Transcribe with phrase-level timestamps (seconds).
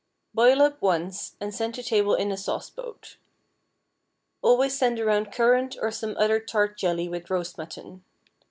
[0.33, 3.17] Boil up once, and send to table in a sauce boat.
[4.41, 8.03] Always send around currant or some other tart jelly with roast mutton.